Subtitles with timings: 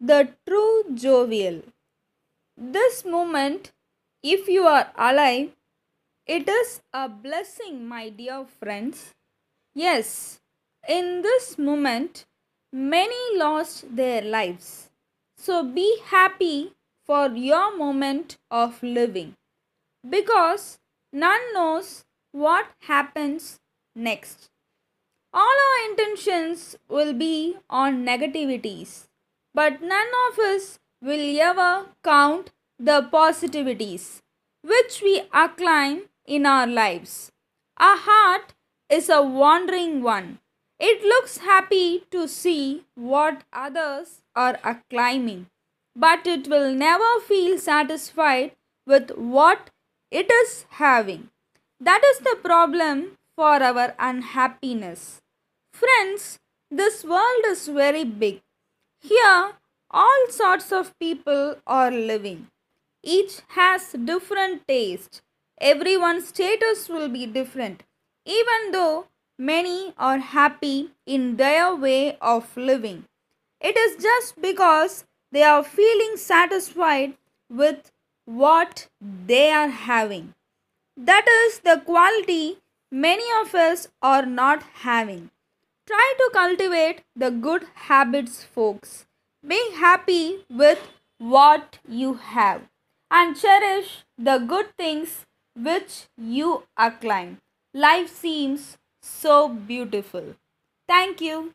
[0.00, 1.62] the true jovial.
[2.56, 3.72] This moment,
[4.22, 5.50] if you are alive,
[6.26, 9.14] it is a blessing, my dear friends.
[9.74, 10.40] Yes,
[10.88, 12.26] in this moment,
[12.72, 14.90] many lost their lives.
[15.36, 16.72] So be happy
[17.04, 19.34] for your moment of living
[20.08, 20.78] because
[21.12, 23.60] none knows what happens
[23.94, 24.50] next.
[25.32, 29.08] All our intentions will be on negativities,
[29.54, 34.20] but none of us will ever count the positivities
[34.62, 37.30] which we acclaim in our lives.
[37.76, 38.54] Our heart
[38.88, 40.38] is a wandering one.
[40.80, 45.46] It looks happy to see what others are acclaiming,
[45.94, 48.52] but it will never feel satisfied
[48.86, 49.70] with what
[50.10, 51.28] it is having.
[51.80, 55.20] That is the problem for our unhappiness.
[55.72, 56.38] Friends,
[56.70, 58.40] this world is very big.
[59.06, 59.52] Here,
[59.90, 62.46] all sorts of people are living.
[63.02, 65.20] Each has different taste.
[65.60, 67.82] Everyone's status will be different,
[68.24, 73.04] even though many are happy in their way of living.
[73.60, 77.18] It is just because they are feeling satisfied
[77.50, 77.92] with
[78.24, 80.32] what they are having.
[80.96, 82.56] That is the quality
[82.90, 85.30] many of us are not having.
[85.86, 89.06] Try to cultivate the good habits, folks.
[89.46, 90.80] Be happy with
[91.18, 92.62] what you have
[93.10, 97.38] and cherish the good things which you acclaim.
[97.72, 100.34] Life seems so beautiful.
[100.88, 101.54] Thank you.